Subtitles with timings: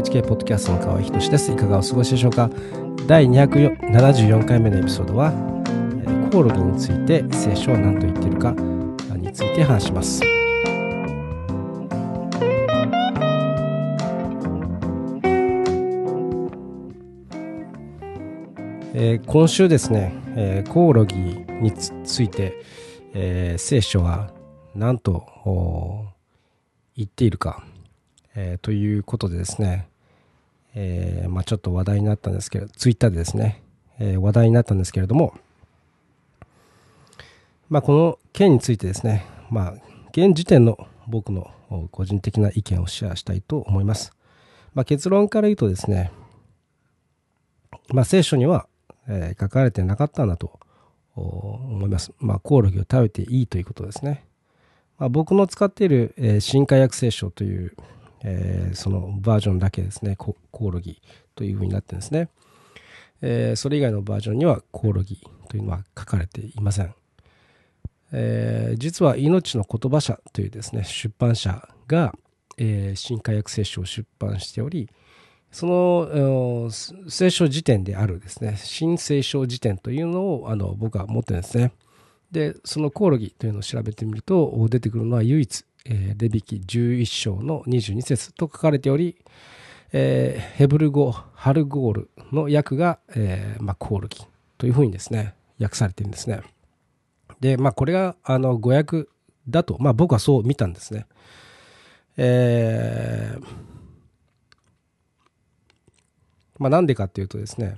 [0.00, 1.52] HK ポッドキャストの河合仁です。
[1.52, 2.48] いかがお過ごしでしょうか？
[3.06, 5.30] 第274回目のエピソードは、
[6.32, 10.22] コオロギについて聖書は何と言っているかについて話します。
[18.94, 21.14] えー、今週ですね、えー、コオロギ
[21.60, 22.62] について、
[23.12, 24.32] えー、聖書は
[24.74, 25.26] 何と
[26.96, 27.62] 言っているか、
[28.34, 29.89] えー、ということでですね、
[30.74, 33.62] えー、まあ、ちょっと話題になったんですけど、ツイッターでですね、
[33.98, 35.34] えー、話題になったんですけれども、
[37.68, 39.74] まあ、この件についてですね、まあ、
[40.12, 41.50] 現時点の僕の
[41.90, 44.12] 個人的な意見をシェアしたいと思います。
[44.74, 46.12] まあ、結論から言うとですね、
[47.92, 48.68] まあ、聖書には、
[49.08, 50.58] えー、書かれてなかったんだと
[51.14, 52.12] 思います。
[52.18, 54.24] まあ、コオロギを食べていいということですね。
[54.98, 57.76] まあ、僕の使っている、えー、新化薬聖書という、
[58.22, 61.00] えー、そのバージョンだけですね、コオロギ
[61.34, 62.28] というふうになってるんですね。
[63.22, 66.94] えー、それ以外のバージョンにはコオロギというのは書かれていません。
[68.12, 72.14] えー、実は命の言葉社というですね、出版社が、
[72.56, 74.88] えー、新化薬聖書を出版しており、
[75.52, 76.70] その
[77.08, 81.72] 聖書辞典であるですね、新聖書辞典というのをあの僕は持ってるんですね。
[82.30, 89.16] で、そのコオロギというのを調べてみると、出てくるのは唯一、えー、レビキ11章の22節と書かれており、
[89.92, 94.24] えー、ヘブル語、ハルゴールの訳が、えーまあ、コオロギ
[94.58, 96.42] というふうにですね、訳されてるんですね。
[97.40, 99.06] で、まあ、これが、あの、語訳
[99.48, 101.06] だと、まあ、僕はそう見たんですね。
[102.16, 103.44] えー、
[106.58, 107.76] まあ、なんでかっていうとですね、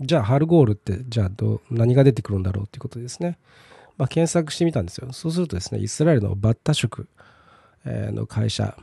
[0.00, 3.38] じゃあ、ハルゴールって、じゃあど、何が出てくるんだろうっていうことですね。
[3.98, 5.12] まあ、検索してみたんですよ。
[5.12, 7.08] そうするとですね、イスラエルのバッタ食
[7.84, 8.76] の会社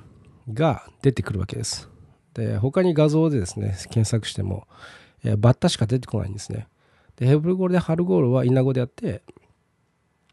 [0.54, 1.90] が出てくるわけです。
[2.34, 4.68] で、他に画像でですね、検索しても、
[5.38, 6.68] バッタしか出てこないんですね。
[7.18, 9.24] で、ヘブル語でハルゴールはイナ語であって、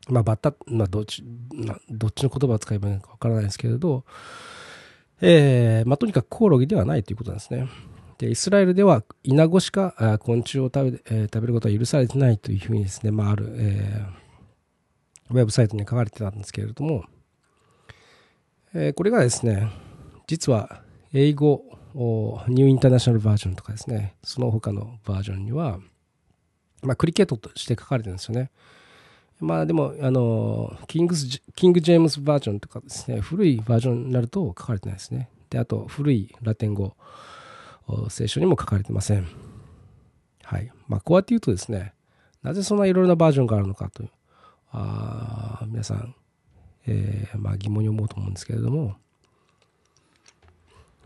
[0.09, 4.05] まあ、バッタ、まあ、どっち、まあ、どっちの言葉を使えばいいのかわからないですけれど、
[5.21, 7.69] えー、まあ、とにかくコオロギではないということなんですね。
[8.19, 14.26] で、イスラエルではイナゴしか昆虫を食べ,、えー、食べることは許されてないというふうにですね、まあ、ある、えー、
[15.31, 17.05] ウェブサイトに書かれてたんですけれども、
[18.75, 19.71] え、これがですね、
[20.27, 20.83] 実は
[21.13, 21.63] 英語、
[22.49, 25.79] ニューインターナショナルバージョンとかですね、その他のバージョンには、
[26.83, 28.51] まあ、クリケットとして書かれてるんですよね。
[29.39, 35.29] まあでも、あの、キングス、キング・ジェームズバージョンとかですね、古いバージョンになると書かれてないですね。
[35.51, 36.97] で、あと、古いラテン語、
[38.09, 39.27] 聖書にも書かれてません。
[40.43, 40.71] はい。
[40.89, 41.93] まあ、こうやって言うとですね、
[42.43, 44.11] なぜそんないろいろなバージョンがあるのかという、
[44.73, 46.15] あ皆さん、
[46.87, 48.97] えー、まあ、疑問に思うと思うんですけれども、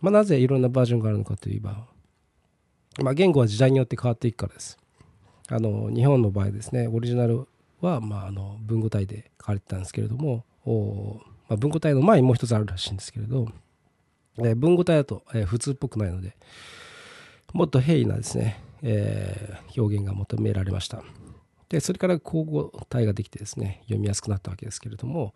[0.01, 1.87] まあ、なぜいろんなバージョンがあるのかといえば、
[3.03, 4.79] まあ、言語は時代によって変わっていくからです。
[5.49, 7.49] あの日本の場合ですね、オリジナル
[7.81, 13.49] は、まあ、あの文語体で書かれてたんですけれども、おまあ、文語体の前にもう一つあるらしいんですけれど、
[14.39, 16.37] えー、文語体だと、えー、普通っぽくないので、
[17.53, 21.03] もっと平易なですね、えー、表現が求められました。
[21.71, 25.35] で、それから口語体ができてですね、読みやすくなったわけですけれども、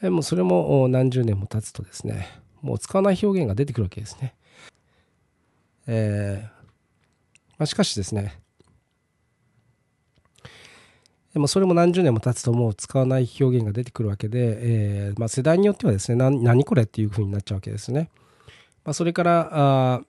[0.00, 2.28] え、もうそれも何十年も経つとですね、
[2.62, 4.34] もう使わない表現が出てくるわけですね。
[5.86, 6.58] えー
[7.58, 8.40] まあ、しかしですね、
[11.34, 14.58] でもそれも何十年も経つともう使わない表現が出てくるわけで、
[15.08, 18.10] えーまあ、世代によってはですね何何これっていうふうになっちゃうわけですね。
[18.84, 20.02] まあ、それからあ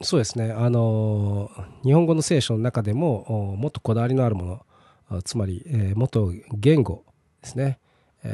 [0.00, 1.50] そうですねあの
[1.84, 4.66] 日本語の聖書の中でももっとこだわりのあるもの
[5.24, 5.64] つまり、
[5.94, 7.04] 元、言語
[7.42, 7.78] ですね、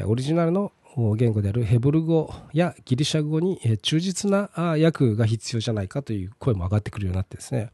[0.06, 0.72] オリジナルの
[1.16, 7.70] 言語であるヘブル語やギリシャ語に忠実な訳が必要じゃないかという声も上がってくるようになってですね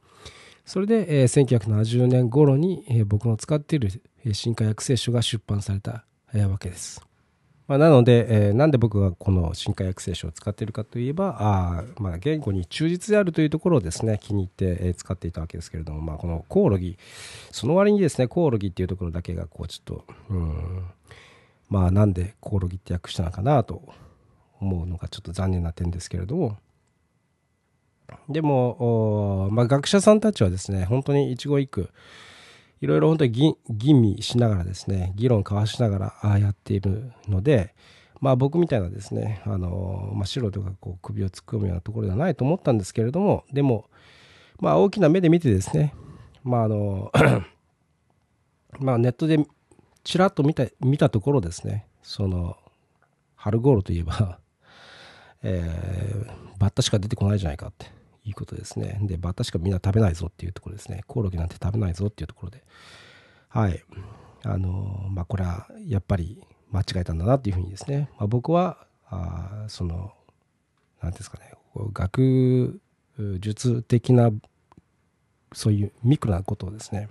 [0.64, 3.91] それで、1970年頃に、僕の使っている
[4.32, 6.05] 新化薬聖書が出版された
[6.49, 7.03] わけです。
[7.70, 16.99] まあ、なので、えー、なんで僕がこの新化薬聖書を使っているかといえば、あまあ、言語に忠実であるというところをですね、気に入って、えー、使っていたわけですけれども、まあ、このコオロギ、
[17.52, 20.84] その割にですね、コオロギっていうところだけが、こう、ちょっと、うん、
[21.69, 23.84] まあ、なんでコオロギって訳したのかなと
[24.61, 26.56] 思うのがちょっと残念な点ですけれども、
[28.28, 31.90] でも、まあ、学者さんたちはですね、本当に一期一句、
[32.81, 37.75] いろいろ本当に吟味しながらですね、議論交わしながらやっているので、
[38.21, 43.87] まあ僕みたいなですね、あの、まあ、素人がこう首を突っ込むようなところではないと思ったんですけれども、でも、
[44.61, 45.94] まあ大きな目で見てですね、
[46.43, 47.12] まああの
[48.81, 49.44] まあネットで
[50.05, 52.56] ちらっと見た見たところですね、その、
[53.35, 54.38] ハルゴールといえば
[55.43, 58.00] えー、バッタしか出てこないじゃないかって。
[58.31, 58.99] いうことですね。
[59.03, 61.03] で、バッタしかみんな食べないぞっていうところですね。
[61.06, 62.65] コオロギなんて食べないぞっていうところで。
[63.49, 63.82] はい。
[64.44, 68.09] あの、まあ、これはやっぱり間違えたんだなっていうふうにですね。
[68.19, 70.12] まあ、僕は、あその、
[71.03, 71.53] 何ですかね、
[71.93, 72.81] 学
[73.41, 74.31] 術的な、
[75.53, 77.09] そういうミクロなことをですね、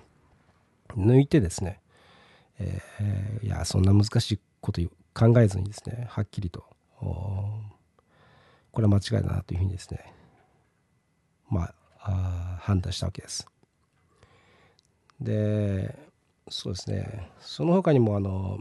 [0.95, 1.81] 抜いてですね、
[2.59, 4.81] えー、いや、そんな難しいこと
[5.13, 6.63] 考えずにですね、はっきりと、
[6.99, 10.13] これは間違いだなというふうにですね、
[11.49, 13.47] まあ、判断したわけです。
[15.19, 15.97] で、
[16.49, 18.59] そうですね、その他にも、あの、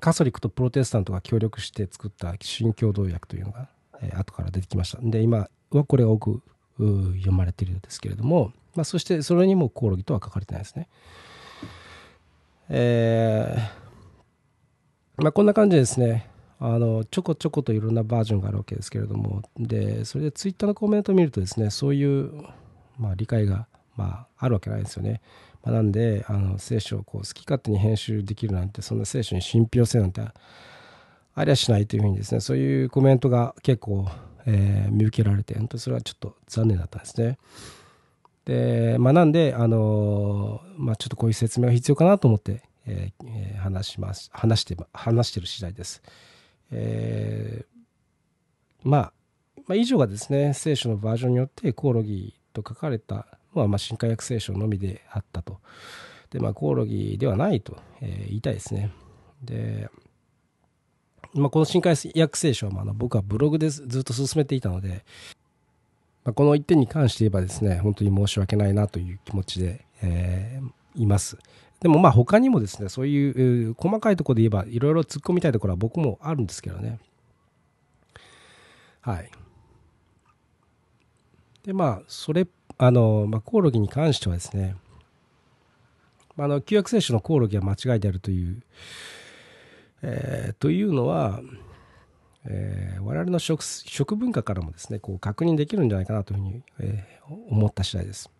[0.00, 3.68] カソリックとプロテスタントが協力して作った新共同訳というのが、
[4.00, 4.98] えー、後から出てきました。
[5.02, 6.42] で、今はこれが多く
[6.78, 10.88] 読まれているんですけれども、まあ、そしてそれにもコオロギとは書かれてないですね。
[12.70, 16.30] えー、まあ、こんな感じですね。
[16.64, 22.30] あのちょこちょこといろんなバージョンがあるわけですけれどもでそれでツイッターのコメントを見るとですねそういう、
[23.00, 23.66] まあ、理解が、
[23.96, 25.20] まあ、あるわけないですよね。
[25.64, 30.22] まあ、なんであの聖書をこう好き勝手に編集できるなんてそんな聖書に信憑性なんて
[31.34, 34.06] ありゃしないというふうにですねそういうコメントが結構、
[34.46, 37.38] えー、見受けられて本当それはちょっと残念だったんですね。
[38.44, 46.02] でまあ、なんで、あのまあ、ちょっとこういう説明が必要かなと思って、えー、話します話して話してる次第です。
[46.72, 49.12] えー、まあ、
[49.66, 55.60] まあ、以上がですね聖書のバージョンによってコオロギと書かれたのはまあ新海訳聖書のみであったと。
[56.30, 58.90] でまあコオロギではないと、えー、言いたいですね。
[59.44, 59.90] で、
[61.34, 65.04] まあ、この新海訳聖書はまあ僕はブログでずっと進めていたので、
[66.24, 71.36] まあ、この一点に関して言えばですね本当に申し訳ないなという気持ちで、えー、います。
[71.82, 77.00] でもまあ他にもですね、そういう細かいところで言えばいろいろ突っ込みたいところは僕もあるんですけどね。
[79.00, 79.30] はい。
[81.64, 82.46] でまあ、それ、
[82.78, 84.76] あの、まあ、コオロギに関してはですね、
[86.36, 88.62] あの、旧約聖書のコオロギは間違いであるという、
[90.02, 91.40] えー、というのは、
[92.46, 98.30] えー、我々の食文化からもですね、こう確認できるんじゃないかなというふうに、えー、思った次第です。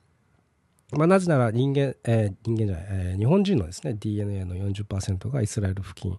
[0.93, 6.19] まあ、なぜなら人間、えー、人間じゃない、えー、日本人のですね DNA の40%がイスラエル付近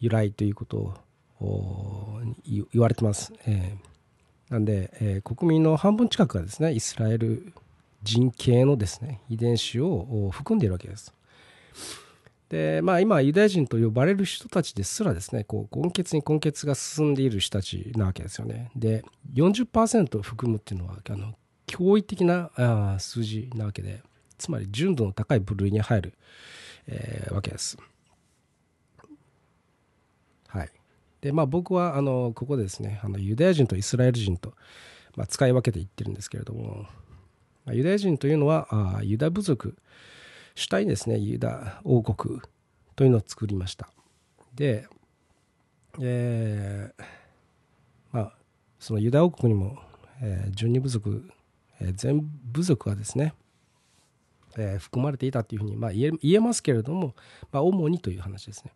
[0.00, 0.94] 由来ということ
[1.40, 3.32] を言われてます。
[3.46, 7.52] えー、なんで、えー、国民の半分近くがですねイスラエル
[8.02, 11.14] 人系のですね遺伝子を含んでいるわけです。
[12.50, 18.70] でまあ、今ユダヤ人と呼ばれる人たちですらですねこう根血に根血が進んでいる人たちなわけですよね。
[18.76, 19.02] で
[19.34, 21.34] 40%含むっていうのはあの
[21.74, 24.00] 驚異的なあ数字なわけで
[24.38, 26.14] つまり純度の高い部類に入る、
[26.86, 27.76] えー、わけです。
[30.46, 30.70] はい
[31.20, 34.54] でまあ、僕はあのここでですねあのユダヤ人とイスラエル人と、
[35.16, 36.86] まあ、使い分けて言ってるんですけれども、
[37.64, 39.74] まあ、ユダヤ人というのはあユダ部族
[40.54, 42.40] 主体にですねユダ王国
[42.94, 43.88] というのを作りました。
[44.54, 44.86] で、
[46.00, 47.04] えー、
[48.12, 48.32] まあ
[48.78, 49.78] そのユダ王国にも、
[50.22, 51.28] えー、12部族
[51.80, 53.34] え全部族はですね、
[54.56, 57.14] え、含まれていたというふうに、ま、言えますけれども、
[57.50, 58.72] ま、主にという話ですね。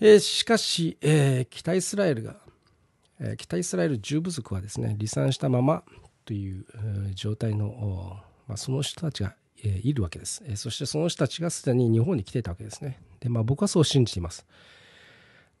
[0.00, 2.36] え、しかし、え、北イスラエルが、
[3.20, 5.82] えー、北イスラエル十部族はですね離散したまま
[6.24, 6.64] という、
[7.14, 9.34] 状態の、ま、その人たちが、
[9.64, 13.00] え、いるわけです、え、そしてその人たちがすでに日本に来ていたわけですね。
[13.20, 14.46] で、まあ、僕はそう信じています。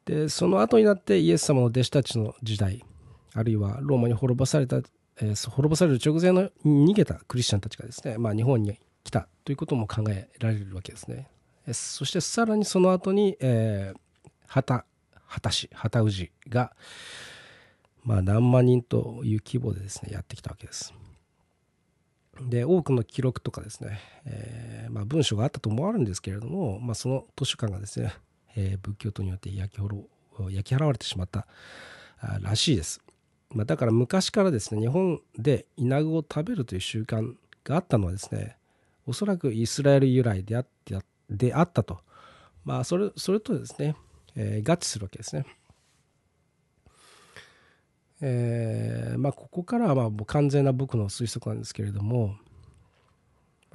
[0.08, 2.82] でその後になってイエス様の弟子たちの時代
[3.34, 4.80] あるいはローマに滅ぼされた
[5.20, 11.28] えー、滅ぼされる直前の逃げたクリスチャンたちがですね、まあ、日本に来たということも考えられるわけですね。
[11.66, 13.98] えー、そしてさらにその後に、えー、
[14.46, 14.84] 旗
[15.26, 16.72] 旗氏旗氏が、
[18.02, 20.94] まあ、何万人という規模でですねやってきたわけです。
[22.40, 28.14] で多くの記録とかですね、えーまあ、文書があったと思われるんですけれども、まあ、その図書館がですね、
[28.56, 31.46] えー、仏教徒によって焼き焼き払われてしまった
[32.40, 33.00] らしいです。
[33.54, 38.56] まあ、だから昔からですね日本でイナゴを食べるという習慣があったのはですね
[39.06, 40.66] おそらくイスラエル由来であっ
[41.30, 42.00] であったと、
[42.64, 43.96] まあ、それそれとですね、
[44.34, 45.44] えー、合致するわけですね。
[48.20, 52.36] えーまあ、ここからはまあ完全な僕の推測なんですけれども、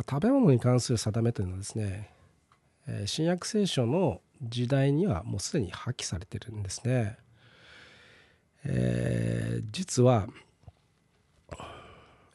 [0.10, 2.10] 食べ物に関する定めというのはですね、
[3.06, 7.18] 新約聖書の時代にはもうすでに破棄されてるんですね。
[8.66, 10.28] えー、実は、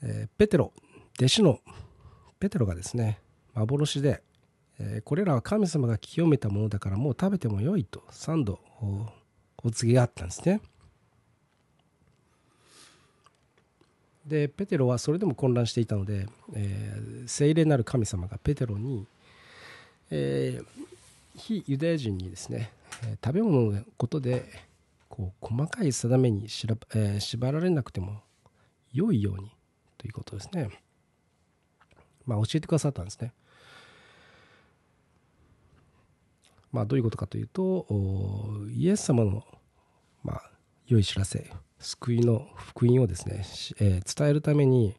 [0.03, 0.73] えー、ペテロ
[1.19, 1.61] 弟子の
[2.39, 3.19] ペテロがですね
[3.55, 4.23] 幻で、
[4.79, 8.61] えー、これらは神様が清めたものだからもう食べてもよいと3度
[9.63, 10.61] お告げがあったんですね。
[14.25, 19.07] でペテロはそれでも混乱していたので、えー、聖霊なる神様がペテロに、
[20.11, 20.67] えー、
[21.35, 22.71] 非ユダヤ人にですね
[23.25, 24.68] 食べ物のことで
[25.19, 28.23] こう細かい定めにしら、えー、縛られなくても
[28.93, 29.51] 良いように
[29.99, 30.69] ということですね。
[32.25, 33.33] まあ、教えてくださったんですね。
[36.71, 37.87] まあ、どういうことかというと
[38.71, 39.43] イエス様の、
[40.23, 40.51] まあ、
[40.87, 43.45] 良い知らせ救いの福音をですね、
[43.81, 44.95] えー、伝えるために、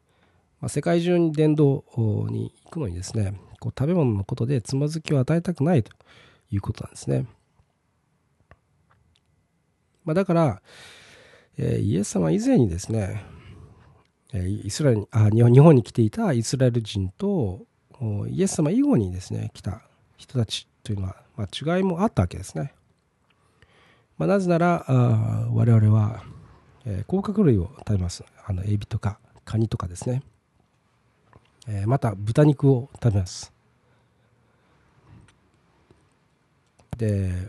[0.60, 1.84] まあ、世界中に伝道
[2.28, 5.92] に行くのにですねこう食べ物のことでつまずきを与えたくないと
[6.50, 7.26] いうことなんですね。
[10.10, 10.60] まあ、だから、
[11.56, 13.24] えー、イエス様以前にですね、
[14.32, 17.60] えー、イスラエルあ日本に来ていたイスラエル人と
[18.28, 19.82] イエス様以後にですね来た
[20.16, 22.74] 人たちというのは、まあ、違いもあったわけですね。
[24.18, 26.24] まあ、なぜならあ我々は、
[26.86, 28.24] えー、甲殻類を食べます。
[28.44, 30.24] あのエビとかカニとかですね、
[31.68, 33.52] えー、また豚肉を食べます。
[36.96, 37.48] で、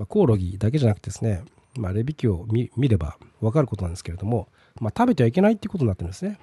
[0.00, 1.44] まあ、コオロギだけじゃなくてですね、
[1.76, 4.48] まあ、レビキを見れば分かることなんですけれども、
[4.80, 6.38] まあ、食べてはいけないっていうことになってるんですね。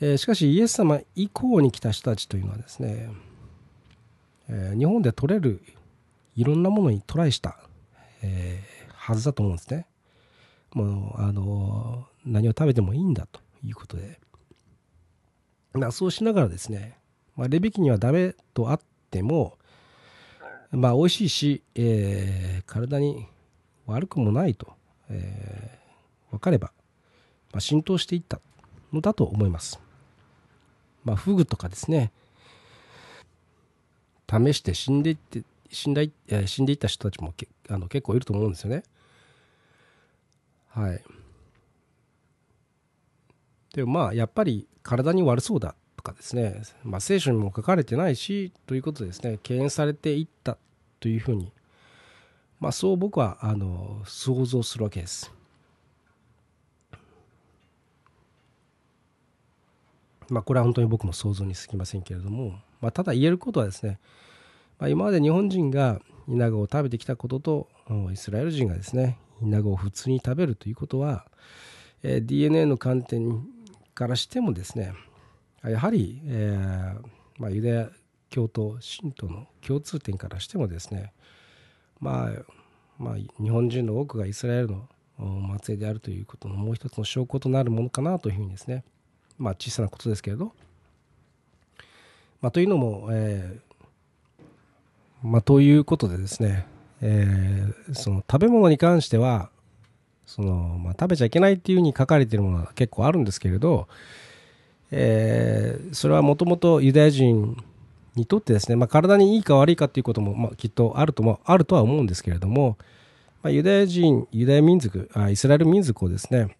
[0.00, 3.08] えー、しかしイエス様以降に来た人たちというのはですね、
[4.48, 5.62] えー、日本で取れる
[6.34, 7.56] いろんなものにトライした、
[8.22, 9.86] えー、はずだと思うんですね。
[10.72, 14.18] もうあの何を食べてもいいんだということで、
[15.72, 16.98] まあ、そうしながらですね、
[17.36, 18.80] まあ、レビキにはダメとあっ
[19.12, 19.56] ても、
[20.76, 23.26] まあ、美味しいし、えー、体に
[23.86, 24.72] 悪くもないと、
[25.08, 26.72] えー、分かれば、
[27.52, 28.40] まあ、浸透していった
[28.92, 29.78] のだと思います。
[31.04, 32.12] まあ、フグとかですね、
[34.28, 36.12] 試して死んでいって、死んだい
[36.46, 38.84] 死んでいった人たちもけあの結構いると思うんですよね。
[40.68, 41.02] はい。
[43.74, 45.74] でもまあやっぱり体に悪そうだ
[46.04, 50.58] かですね、まあ、聖書にも書かれてないしということですね敬遠されていった
[51.00, 51.50] というふうに、
[52.60, 55.32] まあ、そう僕はあの想像するわけです。
[60.30, 63.98] まあ、これは本当に僕の想像にすぎませんけれども、まあ、ただ言えることはですね、
[64.78, 67.68] まあ、今まで日本人がイナゴを食べてきたことと
[68.10, 71.26] イスラエル人がですねイナゴを普通に食べるということは、
[72.02, 73.46] えー、DNA の観点
[73.94, 74.94] からしてもですね
[75.70, 77.06] やはり、えー
[77.38, 77.90] まあ、ユダヤ
[78.30, 81.12] 教と信徒の共通点からしてもですね、
[82.00, 82.42] まあ、
[82.98, 84.88] まあ日本人の多くがイスラエルの
[85.62, 88.84] 末裔であるということのもう一つの証拠となるものかなというふうにですね
[89.38, 90.52] まあ小さなことですけれど、
[92.40, 96.66] まあ、というのも、えーまあ、ということでですね、
[97.00, 99.48] えー、その食べ物に関しては
[100.26, 100.52] その、
[100.82, 103.88] まあ、食べちゃいけないっていうふうに書かれているものは結構あるんですけれど、
[104.96, 107.56] えー、それはもともとユダヤ人
[108.14, 112.78] にとってですね、まあ、体にいいか悪いかっていうことも、まあ、きっとあるともあるとは思うんですけれども、
[113.42, 116.56] まあ、ユダヤ人ユダヤ民族あイスラエル民族をですね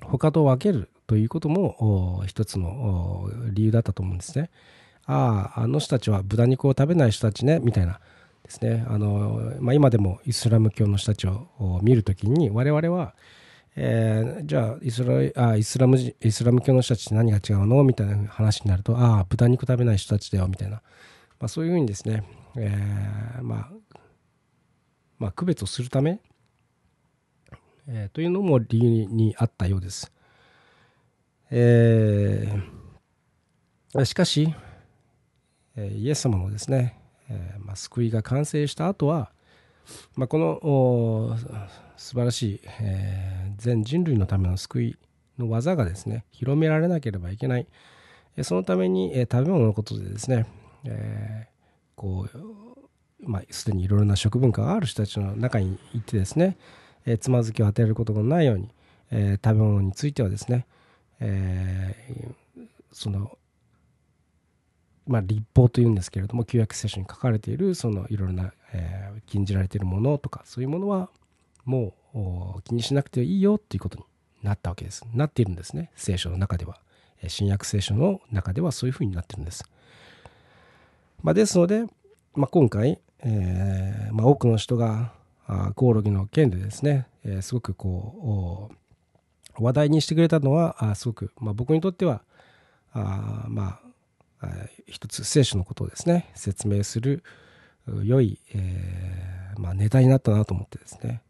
[0.00, 4.50] 他と分けるということも一つの理由だったと思うんですね。
[5.06, 8.00] あああの人たちは豚肉を食べない人たちねみたいな
[8.42, 13.14] ですねあの、まあ、今でもイスラム教の人たちを見るときに我々は、
[13.74, 17.82] えー、じゃあイスラあイスラムイスラム教の人たちって何が違うの？
[17.84, 20.48] みたいな話になるとああ豚肉食べない人たちだよ。
[20.48, 20.82] みたいな、
[21.40, 22.22] まあ、そういうふうにですね、
[22.56, 23.82] えー、まあ
[25.18, 26.18] まあ、区別をするため、
[27.86, 30.10] えー、というのも理由にあったようです。
[31.48, 34.52] えー、しかし、
[35.76, 36.98] えイエス様のですね、
[37.28, 39.30] えまあ、救いが完成した後は、
[40.16, 41.36] まあ、この
[41.96, 44.96] 素晴らしい、えー、全人類のための救い
[45.38, 47.66] の技がですね広められなければいけない。
[48.42, 50.46] そのために、えー、食べ物のことでですね、
[50.84, 52.62] えー、こう
[53.24, 56.56] まあ、すでにいろいろな食文化がある人たちの中に行ってですね、
[57.06, 58.68] えー、つまずきを与えることがないように、
[59.10, 60.66] えー、食べ物についてはですね、
[61.20, 63.38] えー、その
[65.06, 71.10] まあ、立法というんですけれども旧約聖書に書かれているそのいろいろな、えー、禁じられているものとかそういうものは
[71.64, 71.94] も
[72.56, 74.04] う気にしなくていいよっていうことに
[74.42, 75.04] なったわけです。
[75.14, 75.90] なっているんですね。
[75.94, 76.78] 聖書の中では。
[77.28, 79.64] 新約聖書の中ではそういうふうになってるんです、
[81.22, 81.84] まあ、ですので、
[82.34, 85.12] まあ、今回、えーまあ、多くの人が
[85.74, 88.70] コオロギの件でですね、えー、すごくこ
[89.58, 92.22] う話題にしてくれたのはあすごく、ま、僕にとっては
[92.92, 93.78] あま
[94.40, 94.48] あ
[94.86, 97.22] 一つ聖書のことをですね説明する
[98.04, 101.22] 良い、えーまあ、ネタになったなと思ってですね、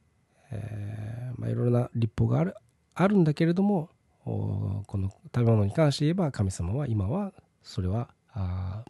[0.50, 2.54] えーまあ、いろいろな立法がある
[2.94, 3.88] あるんだけれども
[4.24, 7.32] この食べ物に関して言えば神様は今は
[7.62, 8.84] それはあ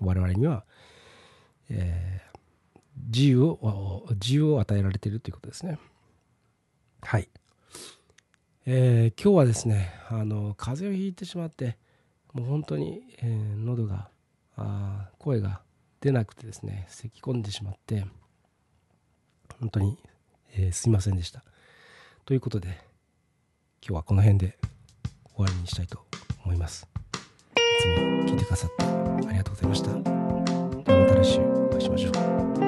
[0.00, 0.64] 我々には、
[1.68, 2.78] えー、
[3.12, 5.78] 自由を自由を与えられているということですね。
[7.02, 7.28] はい。
[8.64, 11.78] えー、今日はですねあの風邪をひいてしまって
[12.34, 14.08] もう本当に、えー、喉が
[14.56, 15.62] あ声が
[16.00, 18.06] 出なくてですね咳き込んでしまって
[19.60, 19.98] 本当に、
[20.54, 21.42] えー、すいませんでした。
[22.24, 22.68] ということで
[23.80, 24.58] 今日はこの辺で
[25.34, 26.04] 終わりにしたいと
[26.44, 26.86] 思います。
[27.54, 29.90] いつも聞いてくださってありがとうございました。
[29.90, 32.10] また来週お会いしましょ
[32.64, 32.67] う。